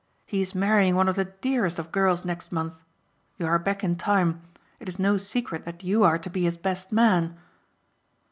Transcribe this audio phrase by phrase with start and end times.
[0.25, 2.73] He is marrying one of the dearest of girls next month.
[3.37, 4.41] You are back in time.
[4.79, 7.37] It is no secret that you are to be his best man."